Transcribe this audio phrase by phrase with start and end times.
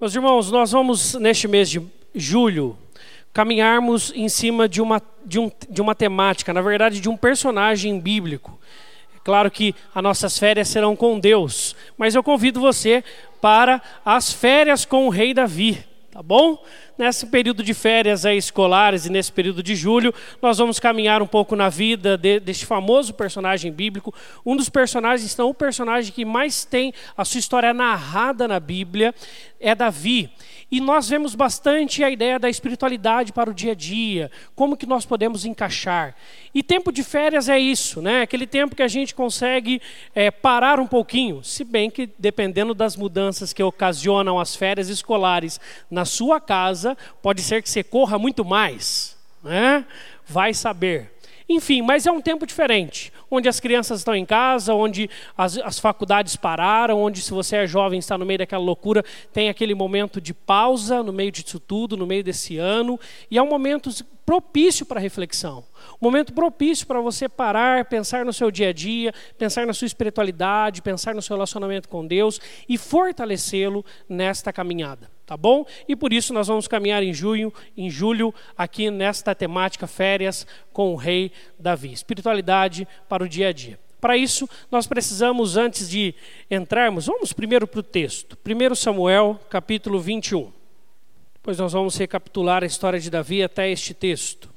[0.00, 1.82] Meus irmãos, nós vamos, neste mês de
[2.14, 2.78] julho,
[3.32, 7.98] caminharmos em cima de uma, de, um, de uma temática, na verdade, de um personagem
[7.98, 8.60] bíblico.
[9.16, 13.02] É claro que as nossas férias serão com Deus, mas eu convido você
[13.40, 16.62] para as férias com o rei Davi, tá bom?
[16.96, 21.26] Nesse período de férias aí, escolares e nesse período de julho, nós vamos caminhar um
[21.26, 24.14] pouco na vida de, deste famoso personagem bíblico.
[24.44, 29.14] Um dos personagens, não o personagem que mais tem a sua história narrada na Bíblia,
[29.60, 30.30] é Davi.
[30.70, 34.84] E nós vemos bastante a ideia da espiritualidade para o dia a dia, como que
[34.84, 36.14] nós podemos encaixar.
[36.54, 38.22] E tempo de férias é isso, né?
[38.22, 39.80] Aquele tempo que a gente consegue
[40.14, 45.58] é, parar um pouquinho, se bem que dependendo das mudanças que ocasionam as férias escolares
[45.90, 49.86] na sua casa, pode ser que você corra muito mais, né?
[50.26, 51.17] Vai saber.
[51.48, 55.78] Enfim, mas é um tempo diferente, onde as crianças estão em casa, onde as, as
[55.78, 59.02] faculdades pararam, onde se você é jovem está no meio daquela loucura,
[59.32, 63.42] tem aquele momento de pausa no meio disso tudo, no meio desse ano, e é
[63.42, 63.90] um momento
[64.28, 65.64] propício para reflexão.
[65.94, 69.86] Um momento propício para você parar, pensar no seu dia a dia, pensar na sua
[69.86, 75.66] espiritualidade, pensar no seu relacionamento com Deus e fortalecê-lo nesta caminhada tá bom?
[75.86, 80.94] E por isso nós vamos caminhar em junho, em julho, aqui nesta temática férias com
[80.94, 81.92] o rei Davi.
[81.92, 83.78] Espiritualidade para o dia a dia.
[84.00, 86.14] Para isso, nós precisamos, antes de
[86.50, 88.38] entrarmos, vamos primeiro para o texto.
[88.42, 90.57] 1 Samuel, capítulo 21.
[91.38, 94.50] Depois nós vamos recapitular a história de Davi até este texto.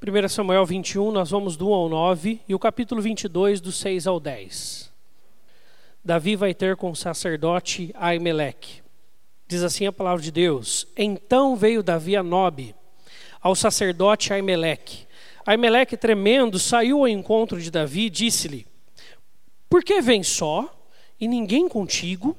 [0.00, 4.06] 1 Samuel 21, nós vamos do 1 ao 9, e o capítulo 22, do 6
[4.06, 4.92] ao 10.
[6.04, 8.82] Davi vai ter com o sacerdote Aimeleque.
[9.48, 12.74] Diz assim a palavra de Deus: Então veio Davi a Nobe,
[13.40, 15.06] ao sacerdote Aimeleque.
[15.44, 18.66] Aimeleque, tremendo, saiu ao encontro de Davi e disse-lhe:
[19.68, 20.74] Por que vem só
[21.20, 22.36] e ninguém contigo?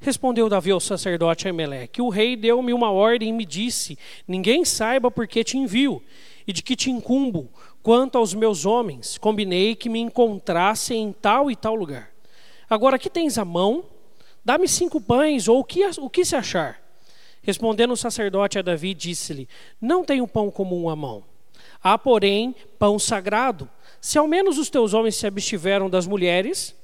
[0.00, 5.10] Respondeu Davi ao sacerdote Aimeleque: O rei deu-me uma ordem e me disse: Ninguém saiba
[5.10, 6.02] por que te envio
[6.46, 7.48] e de que te incumbo.
[7.82, 12.10] Quanto aos meus homens, combinei que me encontrassem em tal e tal lugar.
[12.68, 13.84] Agora que tens a mão,
[14.44, 16.80] Dá-me cinco pães, ou o que, o que se achar?
[17.42, 19.48] Respondendo o sacerdote a Davi, disse-lhe:
[19.80, 21.22] Não tenho pão comum à mão.
[21.82, 23.68] Há, porém, pão sagrado.
[24.00, 26.74] Se ao menos os teus homens se abstiveram das mulheres.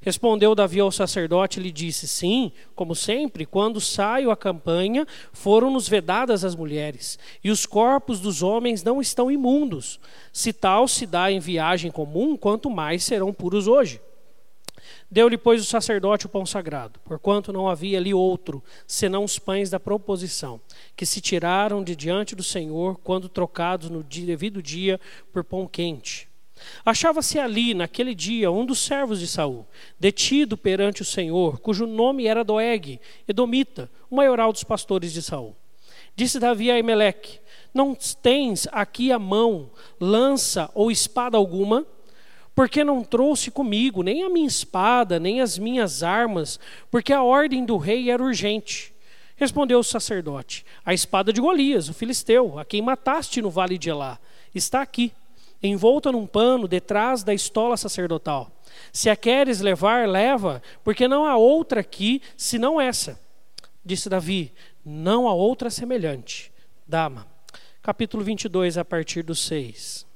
[0.00, 5.88] Respondeu Davi ao sacerdote e lhe disse: Sim, como sempre, quando saio à campanha, foram-nos
[5.88, 10.00] vedadas as mulheres, e os corpos dos homens não estão imundos.
[10.32, 14.00] Se tal se dá em viagem comum, quanto mais serão puros hoje.
[15.10, 19.70] Deu-lhe, pois, o sacerdote o pão sagrado, porquanto não havia ali outro, senão os pães
[19.70, 20.60] da proposição,
[20.96, 25.00] que se tiraram de diante do Senhor, quando trocados no devido dia
[25.32, 26.28] por pão quente.
[26.84, 29.66] Achava-se ali, naquele dia, um dos servos de Saul,
[29.98, 35.56] detido perante o Senhor, cujo nome era Doeg, Edomita, o maioral dos pastores de Saul.
[36.16, 37.40] Disse Davi a Emeleque:
[37.72, 39.70] Não tens aqui a mão,
[40.00, 41.86] lança ou espada alguma?
[42.54, 46.60] porque não trouxe comigo nem a minha espada, nem as minhas armas,
[46.90, 48.94] porque a ordem do rei era urgente.
[49.36, 53.90] Respondeu o sacerdote: A espada de Golias, o filisteu, a quem mataste no vale de
[53.90, 54.18] Elá,
[54.54, 55.12] está aqui,
[55.68, 58.50] envolta num pano detrás da estola sacerdotal.
[58.92, 63.20] Se a queres levar, leva, porque não há outra aqui senão essa.
[63.84, 64.52] Disse Davi:
[64.84, 66.52] Não há outra semelhante.
[66.86, 67.26] Dama.
[67.82, 70.06] Capítulo 22, a partir do 6.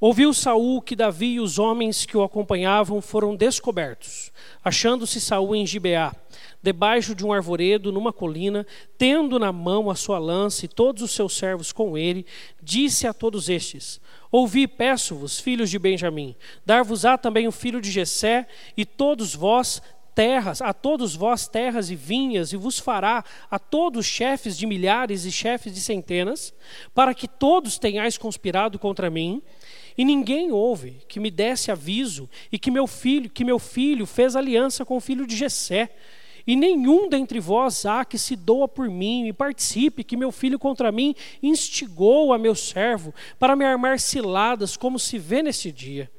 [0.00, 4.30] Ouviu Saul que Davi e os homens que o acompanhavam foram descobertos,
[4.62, 6.14] achando-se Saul em Gibeá,
[6.62, 8.66] debaixo de um arvoredo numa colina,
[8.98, 12.26] tendo na mão a sua lança e todos os seus servos com ele,
[12.62, 14.00] disse a todos estes:
[14.36, 16.34] Ouvi, peço-vos, filhos de Benjamim,
[16.66, 19.80] dar-vos-á também o filho de Jessé, e todos vós
[20.12, 25.24] terras, a todos vós terras e vinhas, e vos fará a todos chefes de milhares
[25.24, 26.52] e chefes de centenas,
[26.92, 29.40] para que todos tenhais conspirado contra mim.
[29.96, 34.34] E ninguém houve que me desse aviso e que meu filho, que meu filho fez
[34.34, 35.94] aliança com o filho de Jessé.
[36.46, 40.58] E nenhum dentre vós há que se doa por mim e participe que meu filho
[40.58, 46.10] contra mim instigou a meu servo para me armar ciladas, como se vê nesse dia.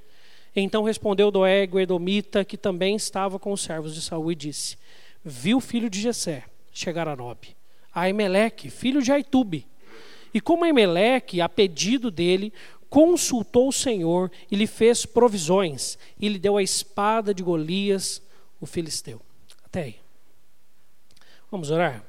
[0.56, 4.78] Então respondeu Doeg, o Edomita, que também estava com os servos de Saul, e disse:
[5.24, 7.56] Viu o filho de Jessé chegar a Nob,
[7.94, 9.68] a Emeleque, filho de Aitube.
[10.34, 12.52] E como Emeleque, a pedido dele,
[12.90, 18.22] consultou o Senhor e lhe fez provisões, e lhe deu a espada de Golias,
[18.60, 19.22] o filisteu.
[19.66, 20.05] Até aí.
[21.56, 22.04] Vamos orar?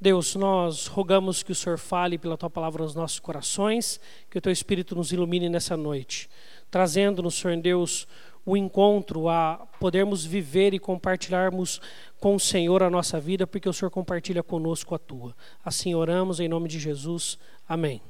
[0.00, 4.00] Deus, nós rogamos que o Senhor fale pela tua palavra nos nossos corações,
[4.30, 6.30] que o teu Espírito nos ilumine nessa noite,
[6.70, 8.06] trazendo-nos, Senhor Deus,
[8.46, 11.80] o encontro, a podermos viver e compartilharmos
[12.20, 15.34] com o Senhor a nossa vida, porque o Senhor compartilha conosco a tua.
[15.64, 17.36] Assim oramos em nome de Jesus.
[17.68, 18.00] Amém.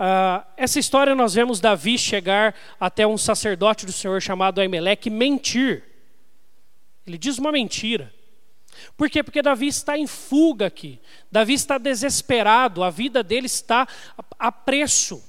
[0.00, 5.84] Uh, essa história nós vemos Davi chegar até um sacerdote do Senhor chamado Aimeleque mentir.
[7.06, 8.16] Ele diz uma mentira.
[8.96, 9.22] Por quê?
[9.22, 11.00] Porque Davi está em fuga aqui.
[11.30, 13.86] Davi está desesperado, a vida dele está
[14.38, 15.22] a preço.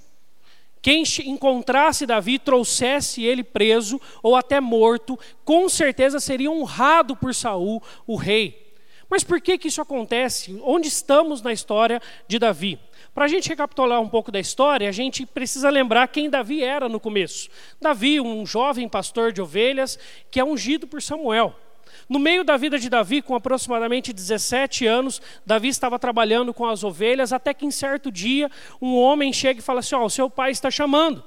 [0.82, 7.84] Quem encontrasse Davi, trouxesse ele preso ou até morto, com certeza seria honrado por Saul,
[8.08, 8.70] o rei.
[9.10, 10.60] Mas por que, que isso acontece?
[10.64, 12.80] Onde estamos na história de Davi?
[13.14, 16.88] Para a gente recapitular um pouco da história, a gente precisa lembrar quem Davi era
[16.88, 17.50] no começo.
[17.82, 19.98] Davi, um jovem pastor de ovelhas,
[20.30, 21.56] que é ungido por Samuel.
[22.10, 26.84] No meio da vida de Davi, com aproximadamente 17 anos, Davi estava trabalhando com as
[26.84, 28.50] ovelhas, até que em certo dia
[28.82, 31.24] um homem chega e fala assim: Ó, oh, o seu pai está chamando.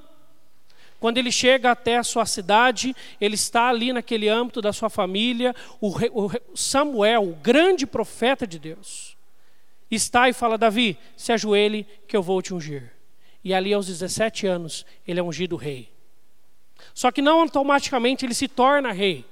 [0.98, 5.54] Quando ele chega até a sua cidade, ele está ali naquele âmbito da sua família,
[5.80, 5.92] o,
[6.54, 9.16] Samuel, o grande profeta de Deus,
[9.88, 12.92] está e fala: Davi, se ajoelhe que eu vou te ungir.
[13.44, 15.92] E ali aos 17 anos, ele é ungido rei.
[16.92, 19.24] Só que não automaticamente ele se torna rei.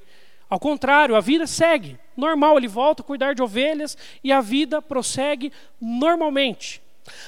[0.51, 4.83] Ao contrário, a vida segue normal, ele volta a cuidar de ovelhas e a vida
[4.83, 6.83] prossegue normalmente.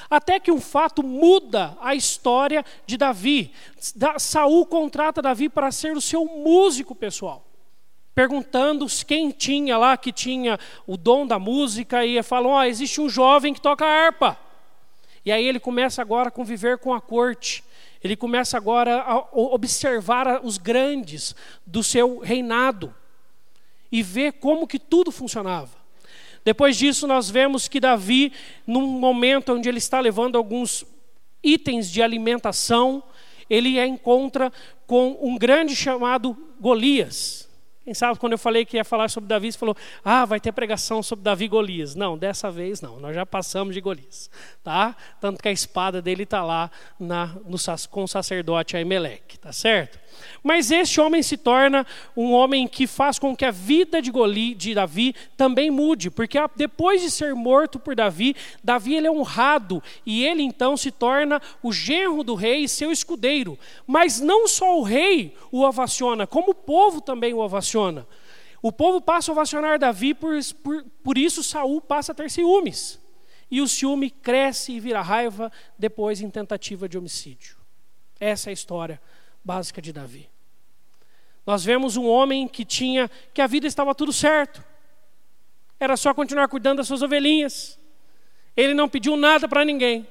[0.09, 3.51] Até que um fato muda a história de Davi.
[4.19, 7.45] Saul contrata Davi para ser o seu músico pessoal.
[8.13, 13.09] Perguntando quem tinha lá que tinha o dom da música e falou: oh, existe um
[13.09, 14.37] jovem que toca harpa.
[15.25, 17.63] E aí ele começa agora a conviver com a corte.
[18.03, 21.33] Ele começa agora a observar os grandes
[21.65, 22.93] do seu reinado
[23.93, 25.69] e ver como que tudo funcionava.
[26.43, 28.33] Depois disso, nós vemos que Davi,
[28.65, 30.83] num momento onde ele está levando alguns
[31.43, 33.03] itens de alimentação,
[33.47, 34.51] ele encontra
[34.87, 37.47] com um grande chamado Golias.
[37.83, 40.51] Quem sabe quando eu falei que ia falar sobre Davi, você falou, ah, vai ter
[40.53, 41.93] pregação sobre Davi e Golias.
[41.93, 44.27] Não, dessa vez não, nós já passamos de Golias.
[44.63, 44.95] Tá?
[45.21, 47.57] Tanto que a espada dele está lá na, no,
[47.91, 49.99] com o sacerdote Aimeleque, tá certo?
[50.43, 54.53] Mas este homem se torna um homem que faz com que a vida de, Goli,
[54.53, 59.81] de Davi também mude, porque depois de ser morto por Davi, Davi ele é honrado
[60.05, 63.57] e ele então se torna o genro do rei e seu escudeiro.
[63.87, 68.07] Mas não só o rei o ovaciona, como o povo também o ovaciona.
[68.61, 70.33] O povo passa a ovacionar Davi, por,
[70.63, 72.99] por, por isso Saul passa a ter ciúmes.
[73.51, 77.57] E o ciúme cresce e vira raiva depois em tentativa de homicídio.
[78.19, 79.01] Essa é a história
[79.43, 80.29] básica de Davi.
[81.45, 84.63] Nós vemos um homem que tinha que a vida estava tudo certo.
[85.79, 87.77] Era só continuar cuidando das suas ovelhinhas.
[88.55, 90.07] Ele não pediu nada para ninguém.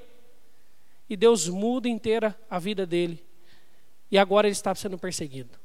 [1.08, 3.25] E Deus muda inteira a vida dele.
[4.11, 5.58] E agora ele está sendo perseguido.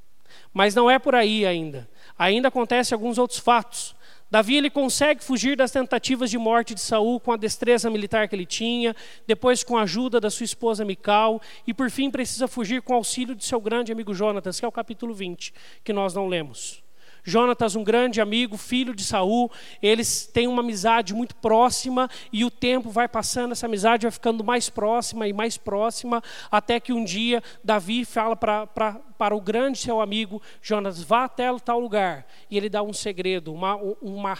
[0.53, 1.89] Mas não é por aí ainda.
[2.17, 3.95] Ainda acontecem alguns outros fatos.
[4.29, 8.35] Davi ele consegue fugir das tentativas de morte de Saul com a destreza militar que
[8.35, 8.95] ele tinha,
[9.25, 12.97] depois com a ajuda da sua esposa Mical, e por fim precisa fugir com o
[12.97, 15.53] auxílio de seu grande amigo Jonatas, que é o capítulo 20,
[15.83, 16.86] que nós não lemos.
[17.27, 19.51] Jonatas, um grande amigo, filho de Saul,
[19.81, 24.45] eles têm uma amizade muito próxima e o tempo vai passando, essa amizade vai ficando
[24.45, 29.99] mais próxima e mais próxima, até que um dia Davi fala para o grande seu
[29.99, 32.25] amigo Jonatas: vá até tal lugar.
[32.49, 34.37] E ele dá um segredo, uma, uma,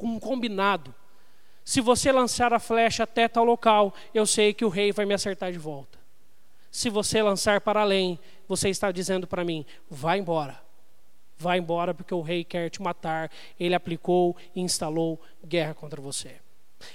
[0.00, 0.94] um combinado.
[1.62, 5.12] Se você lançar a flecha até tal local, eu sei que o rei vai me
[5.12, 5.98] acertar de volta.
[6.70, 10.69] Se você lançar para além, você está dizendo para mim: vá embora
[11.40, 13.30] Vai embora porque o rei quer te matar.
[13.58, 16.36] Ele aplicou e instalou guerra contra você.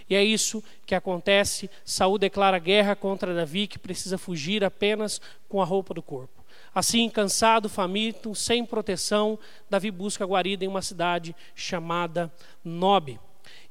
[0.07, 1.67] E é isso que acontece.
[1.83, 6.45] Saul declara guerra contra Davi, que precisa fugir apenas com a roupa do corpo.
[6.75, 12.31] Assim, cansado, faminto, sem proteção, Davi busca guarida em uma cidade chamada
[12.63, 13.19] Nob.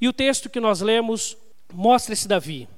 [0.01, 1.37] E o texto que nós lemos
[1.73, 2.69] mostra esse Davi.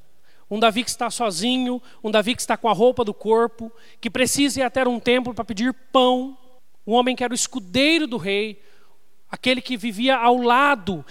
[0.51, 3.73] Um Davi que está sozinho, um Davi que está com a roupa do corpo,
[4.03, 6.37] que precisa ir até um templo para pedir pão,
[6.87, 8.63] um homem que era o escudeiro do rei,
[9.31, 11.05] aquele que vivia ao lado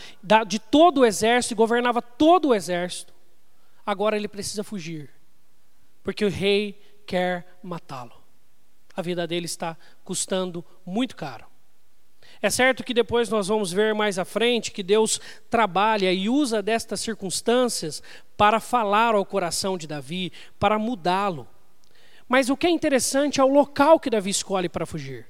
[0.48, 3.13] de todo o exército e governava todo o exército,
[3.86, 5.10] agora ele precisa fugir,
[6.03, 8.13] porque o rei quer matá-lo.
[8.96, 11.46] A vida dele está custando muito caro.
[12.41, 16.62] É certo que depois nós vamos ver mais à frente que Deus trabalha e usa
[16.62, 18.01] destas circunstâncias
[18.38, 21.48] para falar ao coração de Davi, para mudá-lo.
[22.27, 25.27] Mas o que é interessante é o local que Davi escolhe para fugir.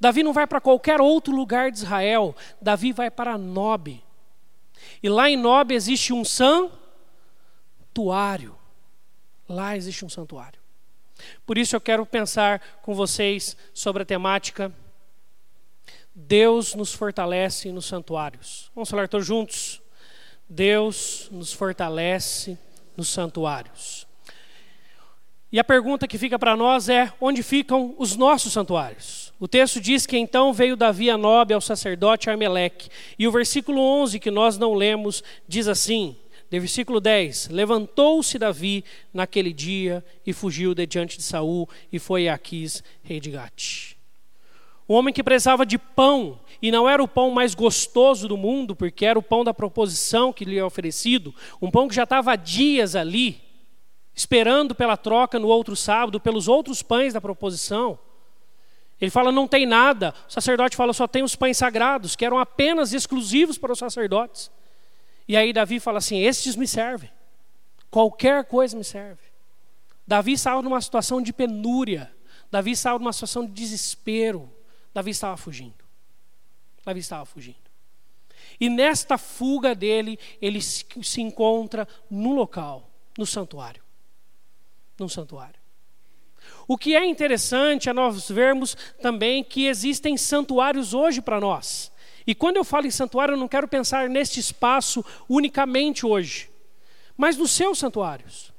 [0.00, 4.02] Davi não vai para qualquer outro lugar de Israel, Davi vai para Nob.
[5.02, 6.68] E lá em Nob existe um santuário.
[9.48, 10.60] Lá existe um santuário.
[11.44, 14.72] Por isso eu quero pensar com vocês sobre a temática
[16.20, 18.72] Deus nos fortalece nos santuários.
[18.74, 19.80] Vamos falar todos juntos?
[20.48, 22.58] Deus nos fortalece
[22.96, 24.07] nos santuários.
[25.50, 29.32] E a pergunta que fica para nós é: onde ficam os nossos santuários?
[29.40, 32.90] O texto diz que então veio Davi a Nobe ao sacerdote Armeleque.
[33.18, 36.16] E o versículo 11, que nós não lemos, diz assim:
[36.50, 42.28] de versículo 10: Levantou-se Davi naquele dia e fugiu de diante de Saul e foi
[42.28, 43.96] a Aquis, rei de Gate.
[44.88, 48.74] Um homem que precisava de pão, e não era o pão mais gostoso do mundo,
[48.74, 52.32] porque era o pão da proposição que lhe é oferecido, um pão que já estava
[52.32, 53.47] há dias ali,
[54.18, 57.96] esperando pela troca no outro sábado, pelos outros pães da proposição.
[59.00, 60.12] Ele fala: não tem nada.
[60.28, 64.50] O sacerdote fala: só tem os pães sagrados, que eram apenas exclusivos para os sacerdotes.
[65.28, 67.08] E aí Davi fala assim: estes me servem.
[67.92, 69.22] Qualquer coisa me serve.
[70.04, 72.12] Davi estava numa situação de penúria.
[72.50, 74.52] Davi estava numa situação de desespero.
[74.92, 75.84] Davi estava fugindo.
[76.84, 77.68] Davi estava fugindo.
[78.58, 83.86] E nesta fuga dele, ele se encontra no local, no santuário.
[84.98, 85.58] No santuário.
[86.66, 91.90] O que é interessante é nós vermos também que existem santuários hoje para nós.
[92.26, 96.50] E quando eu falo em santuário, eu não quero pensar neste espaço unicamente hoje,
[97.16, 98.52] mas nos seus santuários.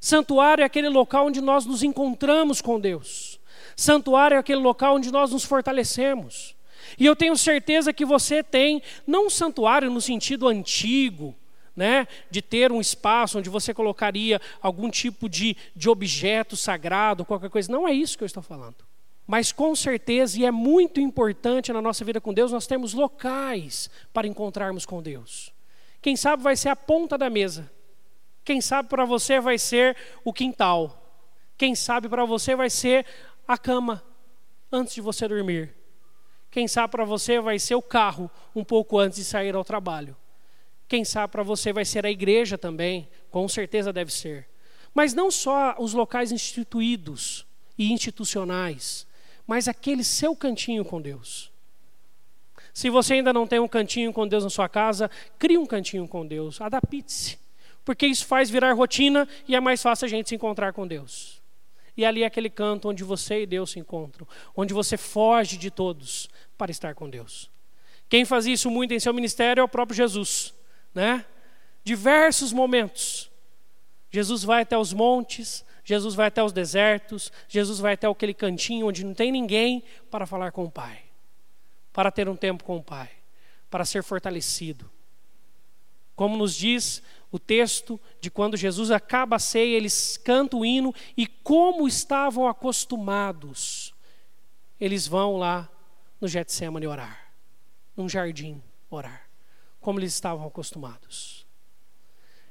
[0.00, 3.38] Santuário é aquele local onde nós nos encontramos com Deus.
[3.76, 6.56] Santuário é aquele local onde nós nos fortalecemos.
[6.98, 11.34] E eu tenho certeza que você tem, não um santuário no sentido antigo,
[11.76, 17.50] né, de ter um espaço onde você colocaria algum tipo de, de objeto sagrado, qualquer
[17.50, 17.70] coisa.
[17.70, 18.76] Não é isso que eu estou falando.
[19.26, 23.90] Mas com certeza, e é muito importante na nossa vida com Deus, nós temos locais
[24.12, 25.52] para encontrarmos com Deus.
[26.02, 27.70] Quem sabe vai ser a ponta da mesa.
[28.44, 31.00] Quem sabe para você vai ser o quintal.
[31.56, 33.06] Quem sabe para você vai ser
[33.48, 34.04] a cama
[34.70, 35.74] antes de você dormir.
[36.50, 40.14] Quem sabe para você vai ser o carro um pouco antes de sair ao trabalho.
[40.88, 44.48] Quem sabe para você vai ser a igreja também, com certeza deve ser.
[44.92, 49.06] Mas não só os locais instituídos e institucionais,
[49.46, 51.50] mas aquele seu cantinho com Deus.
[52.72, 56.08] Se você ainda não tem um cantinho com Deus na sua casa, crie um cantinho
[56.08, 57.38] com Deus, adapte-se.
[57.84, 61.42] Porque isso faz virar rotina e é mais fácil a gente se encontrar com Deus.
[61.96, 64.26] E ali é aquele canto onde você e Deus se encontram,
[64.56, 67.50] onde você foge de todos para estar com Deus.
[68.08, 70.52] Quem faz isso muito em seu ministério é o próprio Jesus,
[70.94, 71.24] né?
[71.82, 73.30] Diversos momentos.
[74.10, 78.86] Jesus vai até os montes, Jesus vai até os desertos, Jesus vai até aquele cantinho
[78.86, 81.02] onde não tem ninguém para falar com o Pai,
[81.92, 83.10] para ter um tempo com o Pai,
[83.68, 84.90] para ser fortalecido.
[86.16, 90.94] Como nos diz o texto de quando Jesus acaba a ceia, eles cantam o hino
[91.16, 93.92] e como estavam acostumados,
[94.80, 95.68] eles vão lá
[96.20, 97.32] no Getsemane orar,
[97.96, 99.28] num jardim orar,
[99.84, 101.44] como eles estavam acostumados.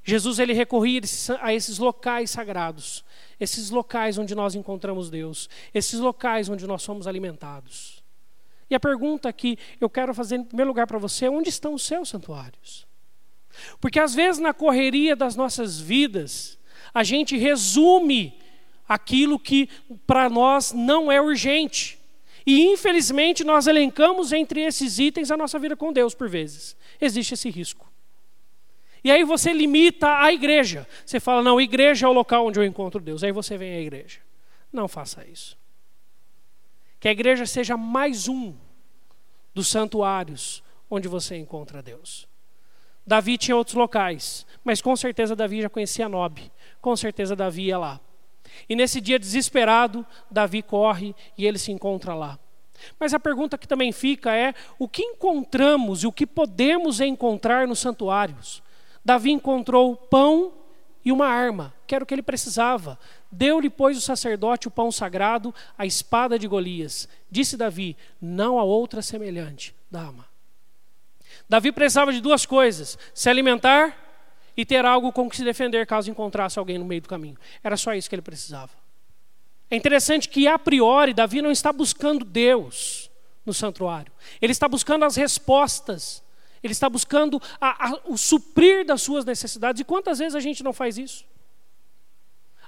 [0.04, 1.02] Jesus ele recorria
[1.42, 3.04] a esses locais sagrados,
[3.40, 8.04] esses locais onde nós encontramos Deus, esses locais onde nós somos alimentados.
[8.70, 11.74] E a pergunta que eu quero fazer em primeiro lugar para você é: onde estão
[11.74, 12.86] os seus santuários?
[13.82, 16.60] Porque às vezes na correria das nossas vidas,
[16.94, 18.40] a gente resume
[18.88, 19.68] aquilo que
[20.06, 21.98] para nós não é urgente.
[22.45, 26.75] E infelizmente nós elencamos entre esses itens a nossa vida com Deus por vezes.
[27.00, 27.91] Existe esse risco.
[29.03, 30.88] E aí você limita a igreja.
[31.05, 33.23] Você fala, não, igreja é o local onde eu encontro Deus.
[33.23, 34.19] Aí você vem à igreja.
[34.71, 35.57] Não faça isso.
[37.00, 38.53] Que a igreja seja mais um
[39.53, 42.27] dos santuários onde você encontra Deus.
[43.05, 46.50] Davi tinha outros locais, mas com certeza Davi já conhecia Nob.
[46.81, 48.00] Com certeza Davi ia lá.
[48.67, 52.39] E nesse dia desesperado, Davi corre e ele se encontra lá.
[53.00, 57.67] Mas a pergunta que também fica é: o que encontramos e o que podemos encontrar
[57.67, 58.62] nos santuários?
[59.03, 60.53] Davi encontrou pão
[61.03, 62.98] e uma arma, que era o que ele precisava.
[63.31, 67.07] Deu-lhe, pois, o sacerdote o pão sagrado, a espada de Golias.
[67.29, 70.25] Disse Davi: Não há outra semelhante, dama.
[71.50, 74.02] Davi precisava de duas coisas: se alimentar
[74.55, 77.38] e ter algo com que se defender caso encontrasse alguém no meio do caminho.
[77.63, 78.72] Era só isso que ele precisava.
[79.69, 83.10] É interessante que, a priori, Davi não está buscando Deus
[83.45, 86.24] no santuário, ele está buscando as respostas
[86.63, 89.81] ele está buscando a, a, o suprir das suas necessidades.
[89.81, 91.25] E quantas vezes a gente não faz isso?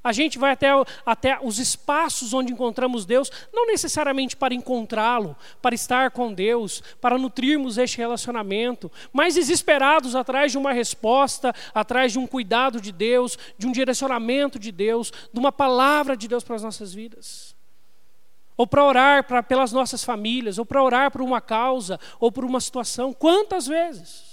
[0.06, 0.68] A gente vai até,
[1.04, 7.18] até os espaços onde encontramos Deus, não necessariamente para encontrá-lo, para estar com Deus, para
[7.18, 13.36] nutrirmos este relacionamento, mas desesperados atrás de uma resposta, atrás de um cuidado de Deus,
[13.58, 17.56] de um direcionamento de Deus, de uma palavra de Deus para as nossas vidas.
[18.56, 22.46] Ou para orar pra, pelas nossas famílias, ou para orar por uma causa, ou por
[22.46, 23.12] uma situação.
[23.12, 24.24] Quantas vezes?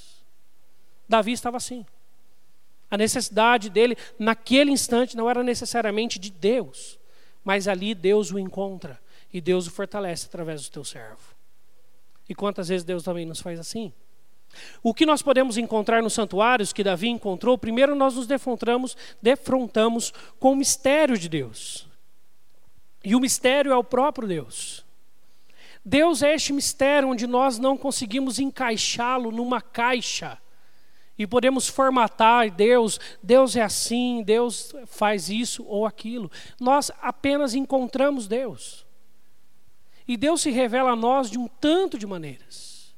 [1.08, 1.86] Davi estava assim.
[2.92, 7.00] A necessidade dele, naquele instante, não era necessariamente de Deus,
[7.42, 9.00] mas ali Deus o encontra
[9.32, 11.34] e Deus o fortalece através do teu servo.
[12.28, 13.94] E quantas vezes Deus também nos faz assim?
[14.82, 20.12] O que nós podemos encontrar nos santuários que Davi encontrou, primeiro nós nos defrontamos, defrontamos
[20.38, 21.88] com o mistério de Deus.
[23.02, 24.84] E o mistério é o próprio Deus.
[25.82, 30.41] Deus é este mistério onde nós não conseguimos encaixá-lo numa caixa
[31.22, 36.28] e podemos formatar Deus, Deus é assim, Deus faz isso ou aquilo.
[36.58, 38.84] Nós apenas encontramos Deus.
[40.06, 42.92] E Deus se revela a nós de um tanto de maneiras.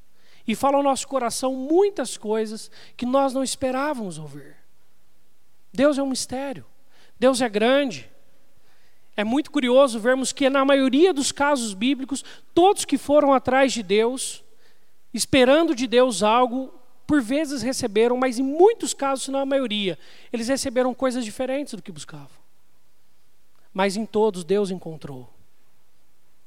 [0.48, 4.56] E fala ao nosso coração muitas coisas que nós não esperávamos ouvir.
[5.70, 6.64] Deus é um mistério.
[7.20, 8.10] Deus é grande.
[9.14, 13.82] É muito curioso vermos que, na maioria dos casos bíblicos, todos que foram atrás de
[13.82, 14.42] Deus,
[15.12, 16.72] esperando de Deus algo,
[17.06, 19.98] por vezes receberam, mas em muitos casos, se não a maioria,
[20.32, 22.44] eles receberam coisas diferentes do que buscavam.
[23.72, 25.28] Mas em todos Deus encontrou.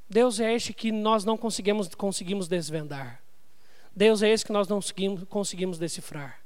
[0.08, 3.22] Deus é este que nós não conseguimos, conseguimos desvendar.
[3.94, 6.40] Deus é esse que nós não conseguimos, conseguimos decifrar.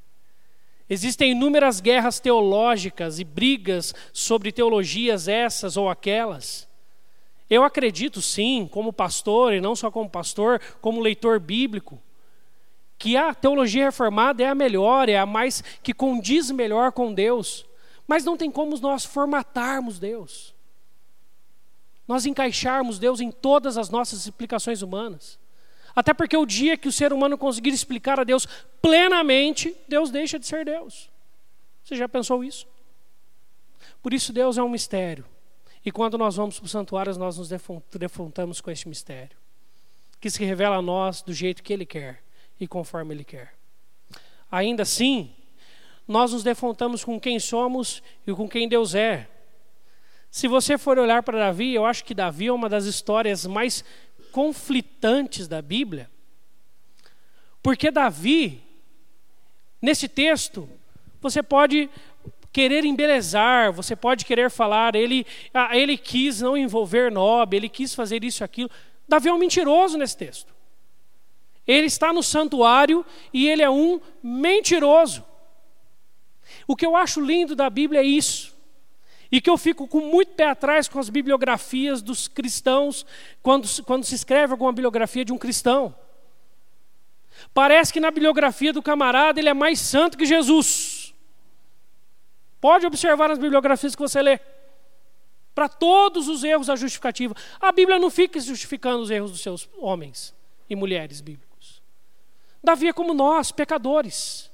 [0.91, 6.69] Existem inúmeras guerras teológicas e brigas sobre teologias essas ou aquelas.
[7.49, 12.01] Eu acredito sim, como pastor, e não só como pastor, como leitor bíblico,
[13.03, 17.67] que a teologia reformada é a melhor, é a mais que condiz melhor com Deus.
[18.07, 20.55] Mas não tem como nós formatarmos Deus.
[22.07, 25.37] Nós encaixarmos Deus em todas as nossas explicações humanas.
[25.97, 28.47] Até porque o dia que o ser humano conseguir explicar a Deus
[28.81, 31.11] plenamente, Deus deixa de ser Deus.
[31.83, 32.69] Você já pensou isso?
[34.01, 35.25] Por isso Deus é um mistério.
[35.85, 37.49] E quando nós vamos para os santuários, nós nos
[37.99, 39.37] defrontamos com este mistério,
[40.21, 42.23] que se revela a nós do jeito que Ele quer
[42.63, 43.55] e conforme Ele quer.
[44.51, 45.35] Ainda assim,
[46.07, 49.29] nós nos defrontamos com quem somos e com quem Deus é.
[50.31, 53.85] Se você for olhar para Davi, eu acho que Davi é uma das histórias mais
[54.31, 56.09] conflitantes da Bíblia.
[57.63, 58.63] Porque Davi,
[59.81, 60.69] nesse texto,
[61.21, 61.91] você pode
[62.53, 67.95] querer embelezar, você pode querer falar, ele, ah, ele quis não envolver Nob, ele quis
[67.95, 68.71] fazer isso e aquilo.
[69.09, 70.52] Davi é um mentiroso nesse texto.
[71.67, 75.25] Ele está no santuário e ele é um mentiroso.
[76.67, 78.53] O que eu acho lindo da Bíblia é isso.
[79.31, 83.07] E que eu fico com muito pé atrás com as bibliografias dos cristãos,
[83.43, 85.95] quando, quando se escreve alguma bibliografia de um cristão.
[87.55, 91.15] Parece que na bibliografia do camarada ele é mais santo que Jesus.
[92.61, 94.39] Pode observar nas bibliografias que você lê.
[95.55, 97.35] Para todos os erros a justificativa.
[97.61, 100.35] A Bíblia não fica justificando os erros dos seus homens
[100.69, 101.52] e mulheres bíblicos.
[102.63, 104.51] Davi é como nós, pecadores.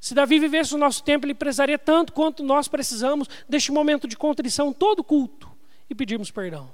[0.00, 4.16] Se Davi vivesse no nosso tempo, ele precisaria tanto quanto nós precisamos deste momento de
[4.16, 5.50] contrição todo culto
[5.88, 6.72] e pedirmos perdão.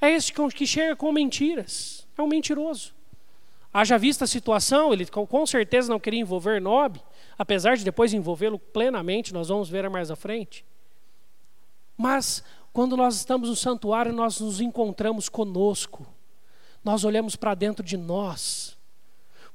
[0.00, 2.94] É esse que chega com mentiras, é um mentiroso.
[3.72, 7.00] Haja vista a situação, ele com certeza não queria envolver Nob,
[7.36, 10.64] apesar de depois envolvê-lo plenamente, nós vamos ver mais à frente.
[11.96, 16.06] Mas quando nós estamos no santuário, nós nos encontramos conosco
[16.86, 18.78] nós olhamos para dentro de nós.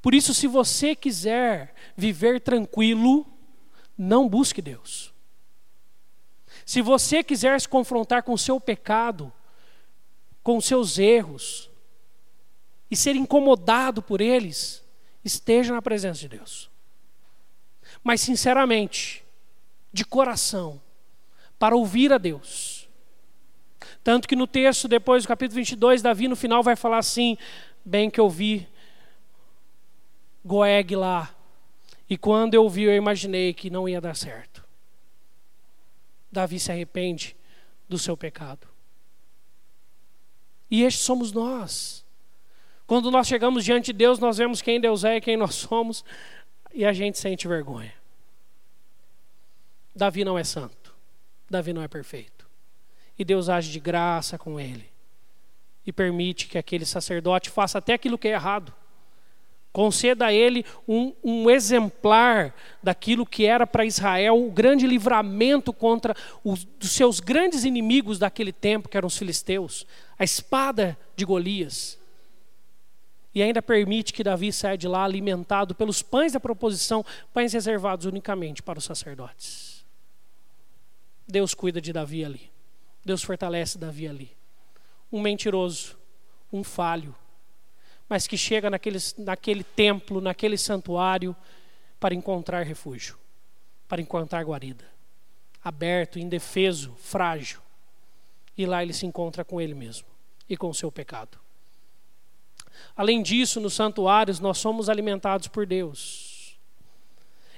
[0.02, 3.26] Por isso, se você quiser viver tranquilo,
[3.98, 5.14] não busque Deus.
[6.66, 9.32] Se você quiser se confrontar com o seu pecado,
[10.44, 11.70] com os seus erros,
[12.90, 14.84] e ser incomodado por eles,
[15.24, 16.70] esteja na presença de Deus.
[18.04, 19.24] Mas, sinceramente,
[19.94, 20.82] de coração,
[21.58, 22.81] para ouvir a Deus
[24.04, 27.38] tanto que no texto, depois do capítulo 22, Davi no final vai falar assim:
[27.86, 28.68] Bem que eu vi
[30.44, 31.34] Goeg lá,
[32.10, 34.64] e quando eu vi, eu imaginei que não ia dar certo.
[36.32, 37.36] Davi se arrepende
[37.88, 38.68] do seu pecado.
[40.70, 42.04] E estes somos nós.
[42.88, 46.04] Quando nós chegamos diante de Deus, nós vemos quem Deus é e quem nós somos,
[46.74, 47.94] e a gente sente vergonha.
[49.96, 50.96] Davi não é santo.
[51.50, 52.41] Davi não é perfeito
[53.18, 54.90] e Deus age de graça com ele.
[55.86, 58.74] E permite que aquele sacerdote faça até aquilo que é errado.
[59.72, 66.14] Conceda a ele um, um exemplar daquilo que era para Israel o grande livramento contra
[66.44, 69.88] os seus grandes inimigos daquele tempo, que eram os filisteus,
[70.20, 71.98] a espada de Golias.
[73.34, 78.06] E ainda permite que Davi saia de lá alimentado pelos pães da proposição, pães reservados
[78.06, 79.86] unicamente para os sacerdotes.
[81.26, 82.52] Deus cuida de Davi ali.
[83.04, 84.32] Deus fortalece Davi ali.
[85.12, 85.98] Um mentiroso,
[86.52, 87.16] um falho,
[88.08, 91.36] mas que chega naquele, naquele templo, naquele santuário,
[92.00, 93.18] para encontrar refúgio,
[93.88, 94.86] para encontrar guarida.
[95.64, 97.62] Aberto, indefeso, frágil.
[98.58, 100.08] E lá ele se encontra com ele mesmo
[100.50, 101.40] e com o seu pecado.
[102.96, 106.58] Além disso, nos santuários nós somos alimentados por Deus.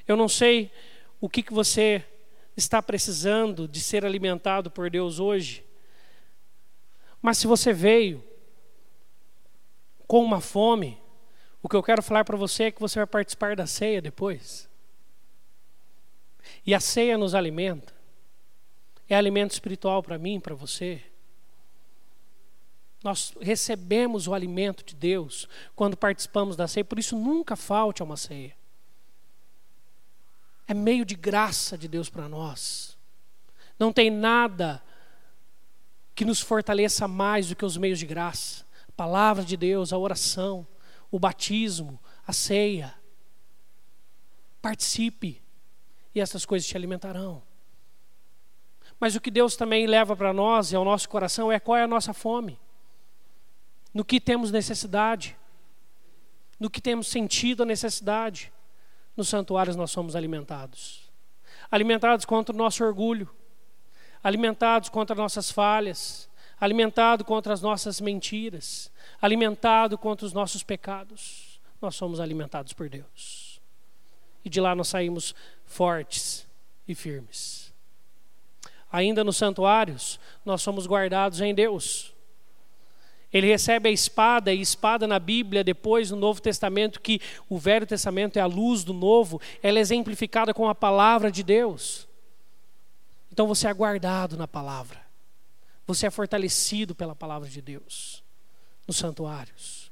[0.07, 0.71] Eu não sei
[1.19, 2.05] o que, que você
[2.55, 5.65] está precisando de ser alimentado por Deus hoje,
[7.21, 8.23] mas se você veio
[10.05, 11.01] com uma fome,
[11.61, 14.69] o que eu quero falar para você é que você vai participar da ceia depois.
[16.65, 17.93] E a ceia nos alimenta.
[19.07, 21.01] É alimento espiritual para mim, para você.
[23.01, 28.05] Nós recebemos o alimento de Deus quando participamos da ceia, por isso nunca falte a
[28.05, 28.55] uma ceia.
[30.67, 32.97] É meio de graça de Deus para nós.
[33.77, 34.81] Não tem nada
[36.15, 39.97] que nos fortaleça mais do que os meios de graça a palavra de Deus, a
[39.97, 40.67] oração,
[41.09, 42.93] o batismo, a ceia.
[44.61, 45.41] Participe
[46.13, 47.41] e essas coisas te alimentarão.
[48.99, 51.83] Mas o que Deus também leva para nós e ao nosso coração é qual é
[51.83, 52.59] a nossa fome.
[53.91, 55.35] No que temos necessidade.
[56.59, 58.52] No que temos sentido a necessidade.
[59.15, 61.11] Nos santuários nós somos alimentados.
[61.69, 63.29] Alimentados contra o nosso orgulho.
[64.23, 66.29] Alimentados contra nossas falhas
[66.63, 68.89] alimentado contra as nossas mentiras,
[69.21, 71.59] alimentado contra os nossos pecados.
[71.81, 73.61] Nós somos alimentados por Deus.
[74.45, 76.47] E de lá nós saímos fortes
[76.87, 77.73] e firmes.
[78.89, 82.12] Ainda nos santuários, nós somos guardados em Deus.
[83.33, 87.19] Ele recebe a espada, e espada na Bíblia, depois no Novo Testamento, que
[87.49, 91.41] o Velho Testamento é a luz do Novo, ela é exemplificada com a palavra de
[91.41, 92.07] Deus.
[93.31, 95.01] Então você é guardado na palavra.
[95.87, 98.23] Você é fortalecido pela palavra de Deus
[98.87, 99.91] nos santuários.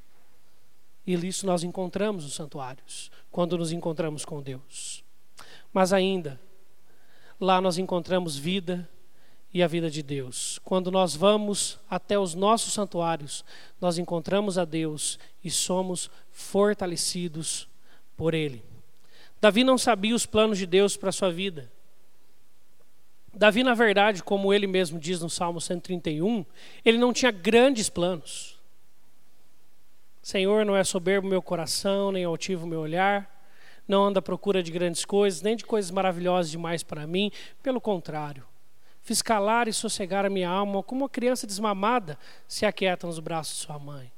[1.06, 5.04] E isso nós encontramos nos santuários, quando nos encontramos com Deus.
[5.74, 6.40] Mas ainda,
[7.40, 8.88] lá nós encontramos vida
[9.54, 10.60] e a vida de Deus.
[10.64, 13.44] Quando nós vamos até os nossos santuários,
[13.80, 17.68] nós encontramos a Deus e somos fortalecidos
[18.16, 18.64] por Ele.
[19.42, 21.72] Davi não sabia os planos de Deus para a sua vida.
[23.34, 26.46] Davi, na verdade, como ele mesmo diz no Salmo 131,
[26.84, 28.60] ele não tinha grandes planos.
[30.22, 33.42] Senhor, não é soberbo meu coração, nem altivo meu olhar,
[33.88, 37.32] não anda à procura de grandes coisas, nem de coisas maravilhosas demais para mim,
[37.64, 38.46] pelo contrário.
[39.04, 43.56] Fiz calar e sossegar a minha alma, como uma criança desmamada se aquieta nos braços
[43.58, 44.12] de sua mãe.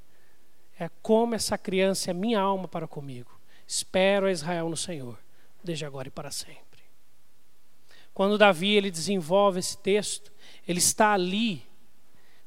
[0.78, 3.32] É como essa criança é minha alma para comigo.
[3.66, 5.18] Espero a Israel no Senhor,
[5.64, 6.84] desde agora e para sempre.
[8.14, 10.32] Quando Davi ele desenvolve esse texto,
[10.68, 11.64] ele está ali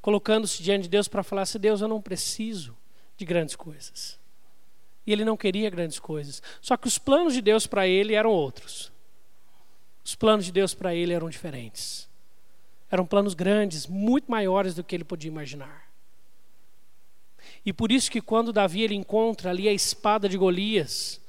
[0.01, 2.77] colocando-se diante de Deus para falar assim: Deus, eu não preciso
[3.17, 4.19] de grandes coisas.
[5.07, 6.43] E ele não queria grandes coisas.
[6.61, 8.93] Só que os planos de Deus para ele eram outros.
[10.05, 12.09] Os planos de Deus para ele eram diferentes.
[12.91, 15.87] Eram planos grandes, muito maiores do que ele podia imaginar.
[17.65, 21.21] E por isso que quando Davi ele encontra ali a espada de Golias,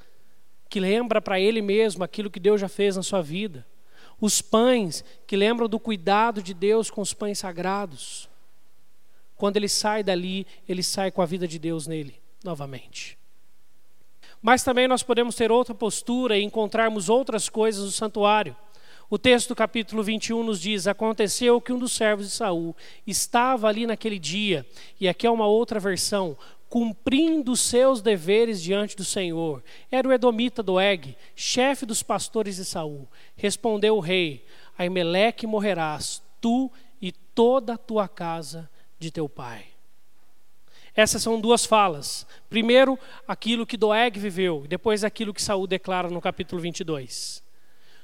[0.68, 3.66] que lembra para ele mesmo aquilo que Deus já fez na sua vida,
[4.20, 8.28] os pães que lembram do cuidado de Deus com os pães sagrados.
[9.36, 13.18] Quando ele sai dali, ele sai com a vida de Deus nele novamente.
[14.40, 18.56] Mas também nós podemos ter outra postura e encontrarmos outras coisas no santuário.
[19.10, 23.66] O texto do capítulo 21 nos diz: Aconteceu que um dos servos de Saul estava
[23.66, 24.66] ali naquele dia,
[25.00, 26.36] e aqui é uma outra versão,
[26.68, 29.64] cumprindo seus deveres diante do Senhor.
[29.90, 33.08] Era o Edomita Doeg, chefe dos pastores de Saul.
[33.34, 34.44] Respondeu o rei:
[34.76, 38.68] Aimeleque morrerás, tu e toda a tua casa
[38.98, 39.64] de teu pai.
[40.94, 42.26] Essas são duas falas.
[42.50, 47.47] Primeiro, aquilo que Doeg viveu, depois aquilo que Saul declara no capítulo 22.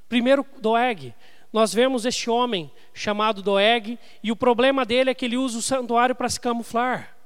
[0.08, 1.14] Primeiro, Doeg.
[1.52, 5.62] Nós vemos este homem chamado Doeg, e o problema dele é que ele usa o
[5.62, 7.16] santuário para se camuflar.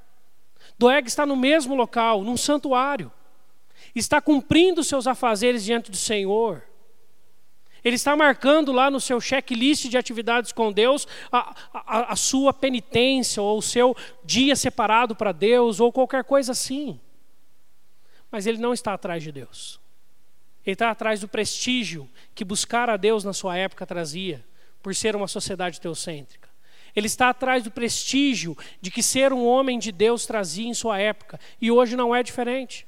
[0.79, 3.11] Doeg está no mesmo local, num santuário.
[3.95, 6.63] Está cumprindo seus afazeres diante do Senhor.
[7.83, 12.53] Ele está marcando lá no seu checklist de atividades com Deus a, a, a sua
[12.53, 17.01] penitência, ou o seu dia separado para Deus, ou qualquer coisa assim.
[18.31, 19.81] Mas ele não está atrás de Deus.
[20.69, 24.45] Ele está atrás do prestígio que buscar a Deus na sua época trazia,
[24.83, 26.47] por ser uma sociedade teocêntrica.
[26.95, 30.99] Ele está atrás do prestígio de que ser um homem de Deus trazia em sua
[30.99, 32.87] época, e hoje não é diferente.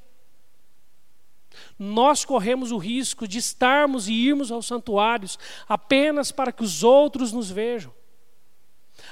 [1.78, 7.32] Nós corremos o risco de estarmos e irmos aos santuários apenas para que os outros
[7.32, 7.94] nos vejam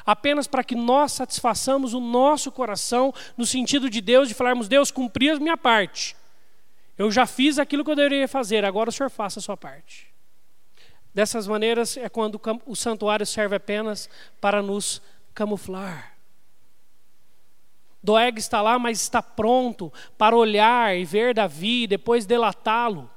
[0.05, 4.91] apenas para que nós satisfaçamos o nosso coração, no sentido de Deus, de falarmos, Deus,
[4.91, 6.15] cumpri a minha parte.
[6.99, 10.13] Eu já fiz aquilo que eu deveria fazer, agora o Senhor faça a sua parte.
[11.15, 15.01] Dessas maneiras é quando o santuário serve apenas para nos
[15.33, 16.19] camuflar.
[18.03, 23.11] Doeg está lá, mas está pronto para olhar e ver Davi e depois delatá-lo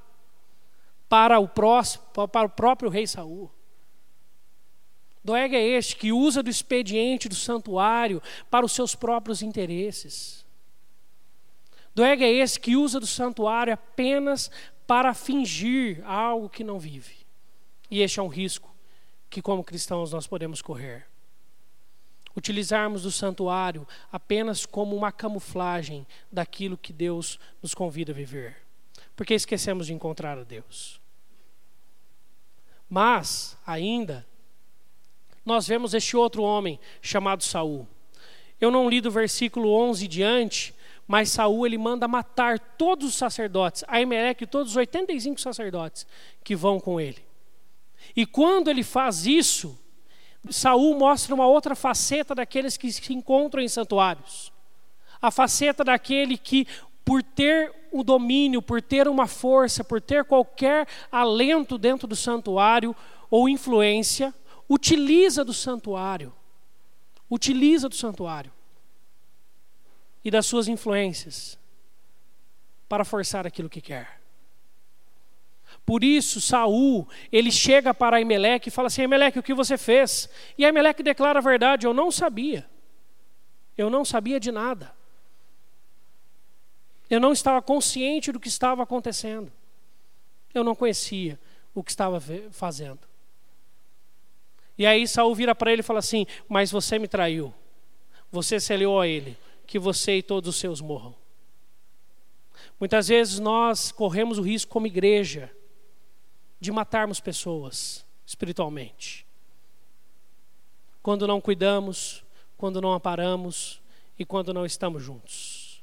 [1.10, 3.52] para o próximo, para o próprio rei Saul.
[5.24, 10.41] Doeg é este que usa do expediente do santuário para os seus próprios interesses.
[11.94, 14.50] Doeg é esse que usa do santuário apenas
[14.88, 17.26] para fingir algo que não vive.
[17.90, 18.74] E este é um risco
[19.30, 21.08] que, como cristãos, nós podemos correr.
[22.36, 28.58] Utilizarmos o santuário apenas como uma camuflagem daquilo que Deus nos convida a viver.
[29.16, 31.02] Porque esquecemos de encontrar a Deus.
[32.90, 34.26] Mas, ainda,
[35.46, 37.88] nós vemos este outro homem chamado Saul.
[38.60, 40.74] Eu não li do versículo 11 diante,
[41.12, 46.08] mas Saul ele manda matar todos os sacerdotes, Aimeleque e todos os 85 sacerdotes
[46.42, 47.22] que vão com ele.
[48.16, 49.78] E quando ele faz isso,
[50.50, 54.54] Saul mostra uma outra faceta daqueles que se encontram em santuários.
[55.22, 56.66] A faceta daquele que,
[57.04, 62.96] por ter o domínio, por ter uma força, por ter qualquer alento dentro do santuário
[63.30, 64.34] ou influência,
[64.70, 66.32] utiliza do santuário,
[67.30, 68.54] utiliza do santuário
[70.24, 71.58] e das suas influências
[72.88, 74.22] para forçar aquilo que quer.
[75.86, 80.30] Por isso, Saul, ele chega para Emelec e fala assim: Emelec, o que você fez?
[80.58, 82.70] E Emelec declara a verdade: Eu não sabia.
[83.78, 84.94] Eu não sabia de nada.
[87.10, 89.52] Eu não estava consciente do que estava acontecendo.
[90.54, 91.40] Eu não conhecia
[91.74, 93.00] o que estava fazendo.
[94.78, 97.54] E aí Saul vira para ele e fala assim: Mas você me traiu.
[98.32, 99.38] Você se aliou a ele.
[99.72, 101.16] Que você e todos os seus morram.
[102.78, 105.50] Muitas vezes nós corremos o risco, como igreja,
[106.60, 109.26] de matarmos pessoas espiritualmente.
[111.02, 112.22] Quando não cuidamos,
[112.58, 113.82] quando não amparamos
[114.20, 115.82] e quando não estamos juntos.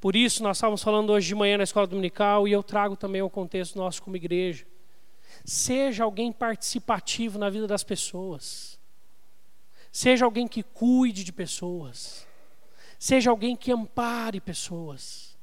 [0.00, 3.20] Por isso, nós estávamos falando hoje de manhã na escola dominical e eu trago também
[3.20, 4.66] o contexto nosso como igreja.
[5.44, 8.77] Seja alguém participativo na vida das pessoas.
[9.90, 12.26] Seja alguém que cuide de pessoas.
[12.98, 15.36] Seja alguém que ampare pessoas.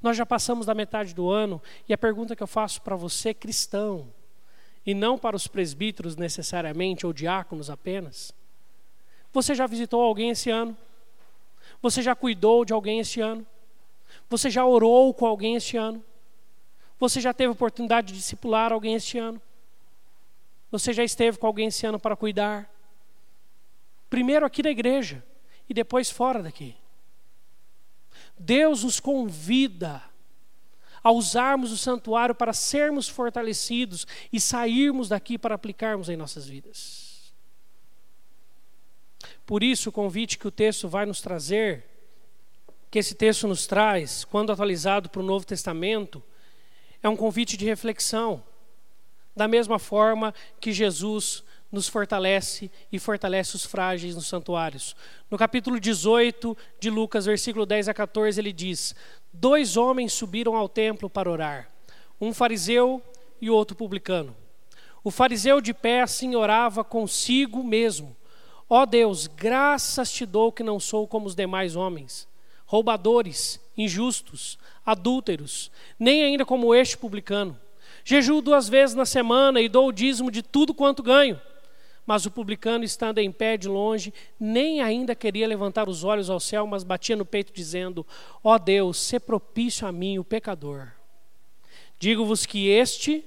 [0.00, 3.34] Nós já passamos da metade do ano e a pergunta que eu faço para você,
[3.34, 4.12] cristão,
[4.86, 8.32] e não para os presbíteros necessariamente ou diáconos apenas:
[9.32, 10.76] você já visitou alguém esse ano?
[11.82, 13.46] Você já cuidou de alguém esse ano?
[14.30, 16.02] Você já orou com alguém esse ano?
[16.98, 19.40] Você já teve oportunidade de discipular alguém este ano?
[20.70, 22.68] Você já esteve com alguém esse ano para cuidar?
[24.08, 25.24] Primeiro aqui na igreja
[25.68, 26.74] e depois fora daqui.
[28.38, 30.02] Deus nos convida
[31.02, 37.32] a usarmos o santuário para sermos fortalecidos e sairmos daqui para aplicarmos em nossas vidas.
[39.46, 41.84] Por isso, o convite que o texto vai nos trazer,
[42.90, 46.22] que esse texto nos traz, quando atualizado para o Novo Testamento,
[47.02, 48.42] é um convite de reflexão.
[49.34, 54.96] Da mesma forma que Jesus nos fortalece e fortalece os frágeis nos santuários.
[55.30, 58.94] No capítulo 18 de Lucas, versículo 10 a 14, ele diz:
[59.32, 61.68] Dois homens subiram ao templo para orar,
[62.20, 63.02] um fariseu
[63.40, 64.34] e outro publicano.
[65.04, 68.16] O fariseu de pé assim orava consigo mesmo:
[68.68, 72.26] Ó oh Deus, graças te dou que não sou como os demais homens,
[72.66, 77.58] roubadores, injustos, adúlteros, nem ainda como este publicano.
[78.04, 81.40] Jejuo duas vezes na semana e dou o dízimo de tudo quanto ganho.
[82.08, 86.40] Mas o publicano, estando em pé de longe, nem ainda queria levantar os olhos ao
[86.40, 88.06] céu, mas batia no peito, dizendo:
[88.42, 90.88] Ó oh Deus, se propício a mim, o pecador.
[91.98, 93.22] Digo-vos que este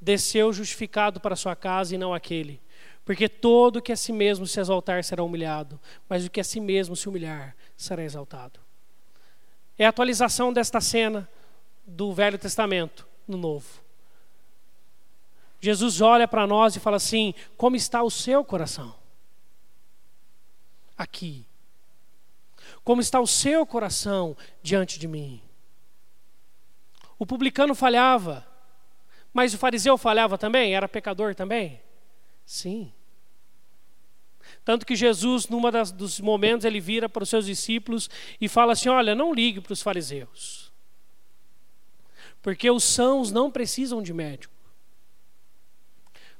[0.00, 2.60] desceu justificado para sua casa e não aquele.
[3.04, 6.58] Porque todo que a si mesmo se exaltar será humilhado, mas o que a si
[6.58, 8.58] mesmo se humilhar será exaltado.
[9.78, 11.28] É a atualização desta cena
[11.86, 13.81] do Velho Testamento no Novo.
[15.62, 18.92] Jesus olha para nós e fala assim: como está o seu coração?
[20.98, 21.46] Aqui.
[22.82, 25.40] Como está o seu coração diante de mim?
[27.16, 28.44] O publicano falhava,
[29.32, 30.74] mas o fariseu falhava também?
[30.74, 31.80] Era pecador também?
[32.44, 32.92] Sim.
[34.64, 35.62] Tanto que Jesus, num
[35.94, 39.72] dos momentos, ele vira para os seus discípulos e fala assim: Olha, não ligue para
[39.72, 40.72] os fariseus,
[42.42, 44.51] porque os sãos não precisam de médico.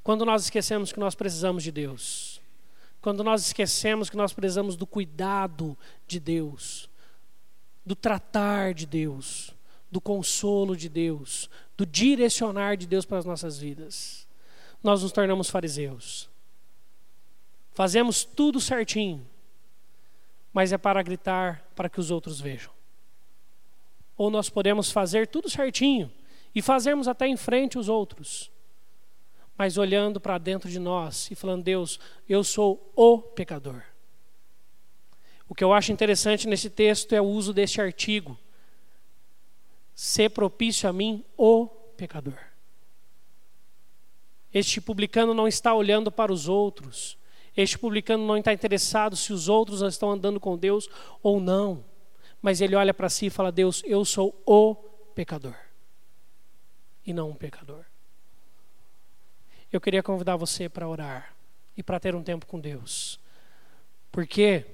[0.02, 2.40] Quando nós esquecemos que nós precisamos de Deus,
[3.00, 6.88] quando nós esquecemos que nós precisamos do cuidado de Deus,
[7.84, 9.52] do tratar de Deus,
[9.90, 14.26] do consolo de Deus, do direcionar de Deus para as nossas vidas,
[14.82, 16.30] nós nos tornamos fariseus.
[17.72, 19.26] Fazemos tudo certinho,
[20.52, 22.70] mas é para gritar para que os outros vejam.
[24.16, 26.12] Ou nós podemos fazer tudo certinho
[26.54, 28.51] e fazermos até em frente os outros,
[29.62, 33.80] mas olhando para dentro de nós e falando: Deus, eu sou o pecador.
[35.48, 38.36] O que eu acho interessante nesse texto é o uso deste artigo.
[39.94, 42.40] Ser propício a mim, o pecador.
[44.52, 47.16] Este publicano não está olhando para os outros.
[47.56, 50.88] Este publicano não está interessado se os outros estão andando com Deus
[51.22, 51.84] ou não.
[52.40, 54.74] Mas ele olha para si e fala: Deus, eu sou o
[55.14, 55.54] pecador.
[57.06, 57.91] E não um pecador.
[59.72, 61.34] Eu queria convidar você para orar
[61.74, 63.18] e para ter um tempo com Deus.
[64.10, 64.66] Por quê?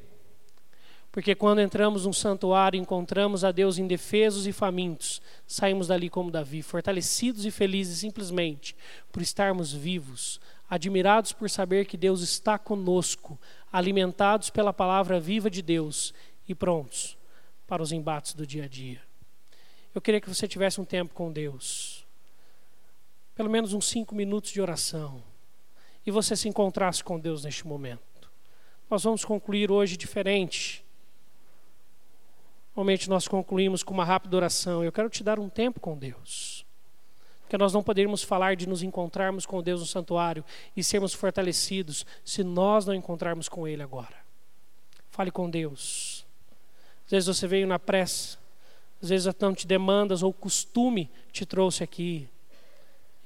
[1.12, 6.62] Porque quando entramos num santuário, encontramos a Deus indefesos e famintos, saímos dali como Davi,
[6.62, 8.76] fortalecidos e felizes simplesmente
[9.12, 13.38] por estarmos vivos, admirados por saber que Deus está conosco,
[13.72, 16.12] alimentados pela palavra viva de Deus
[16.48, 17.16] e prontos
[17.68, 19.00] para os embates do dia a dia.
[19.94, 21.97] Eu queria que você tivesse um tempo com Deus,
[23.38, 25.22] pelo menos uns cinco minutos de oração,
[26.04, 28.28] e você se encontrasse com Deus neste momento.
[28.90, 30.84] Nós vamos concluir hoje diferente.
[32.74, 34.82] Normalmente nós concluímos com uma rápida oração.
[34.82, 36.66] Eu quero te dar um tempo com Deus.
[37.42, 40.44] Porque nós não poderíamos falar de nos encontrarmos com Deus no santuário
[40.76, 44.16] e sermos fortalecidos se nós não encontrarmos com Ele agora.
[45.12, 46.26] Fale com Deus.
[47.04, 48.36] Às vezes você veio na pressa,
[49.00, 52.28] às vezes não te demandas ou costume te trouxe aqui.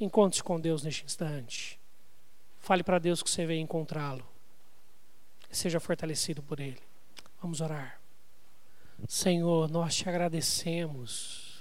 [0.01, 1.79] Encontre-se com Deus neste instante.
[2.59, 4.25] Fale para Deus que você veio encontrá-lo.
[5.51, 6.81] Seja fortalecido por Ele.
[7.41, 8.01] Vamos orar.
[9.07, 11.53] Senhor, nós te agradecemos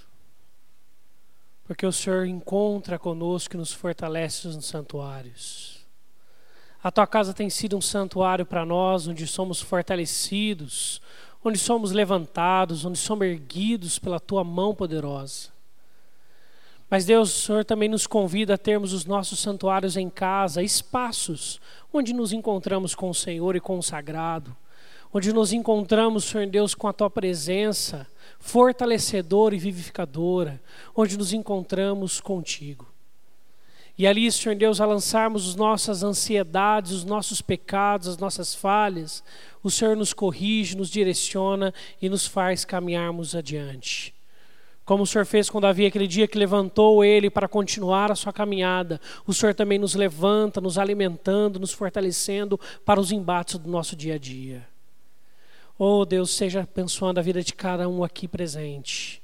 [1.64, 5.80] porque o Senhor encontra conosco e nos fortalece nos santuários.
[6.82, 11.00] A tua casa tem sido um santuário para nós, onde somos fortalecidos,
[11.44, 15.51] onde somos levantados, onde somos erguidos pela tua mão poderosa.
[16.92, 21.58] Mas Deus, o Senhor também nos convida a termos os nossos santuários em casa, espaços
[21.90, 24.54] onde nos encontramos com o Senhor e com o sagrado,
[25.10, 28.06] onde nos encontramos, Senhor Deus, com a tua presença,
[28.38, 30.60] fortalecedora e vivificadora,
[30.94, 32.86] onde nos encontramos contigo.
[33.96, 39.24] E ali, Senhor Deus, a lançarmos as nossas ansiedades, os nossos pecados, as nossas falhas,
[39.62, 44.11] o Senhor nos corrige, nos direciona e nos faz caminharmos adiante.
[44.92, 48.30] Como o Senhor fez com Davi aquele dia que levantou ele para continuar a sua
[48.30, 53.96] caminhada, o Senhor também nos levanta, nos alimentando, nos fortalecendo para os embates do nosso
[53.96, 54.68] dia a dia.
[55.78, 59.22] Oh Deus, seja abençoando a vida de cada um aqui presente.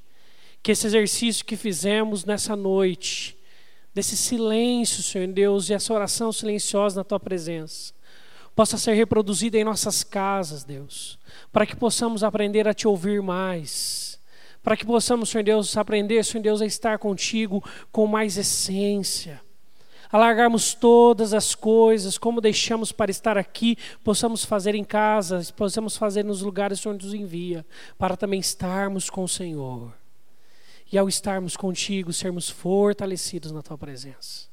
[0.62, 3.36] Que esse exercício que fizemos nessa noite,
[3.92, 7.92] desse silêncio, Senhor Deus, e essa oração silenciosa na tua presença,
[8.56, 11.18] possa ser reproduzida em nossas casas, Deus,
[11.52, 14.17] para que possamos aprender a te ouvir mais,
[14.62, 19.40] para que possamos, Senhor Deus, aprender, Senhor Deus, a estar contigo com mais essência
[20.10, 26.24] alargarmos todas as coisas, como deixamos para estar aqui, possamos fazer em casa, possamos fazer
[26.24, 27.64] nos lugares onde nos envia,
[27.96, 29.92] para também estarmos com o Senhor.
[30.90, 34.48] E ao estarmos contigo, sermos fortalecidos na tua presença.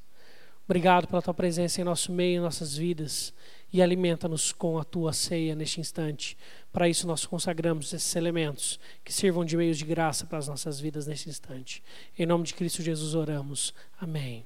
[0.66, 3.34] Obrigado pela tua presença em nosso meio, em nossas vidas,
[3.72, 6.38] e alimenta-nos com a tua ceia neste instante.
[6.76, 10.78] Para isso, nós consagramos esses elementos que sirvam de meios de graça para as nossas
[10.78, 11.82] vidas neste instante.
[12.20, 13.74] Em nome de Cristo Jesus oramos.
[13.98, 14.44] Amém.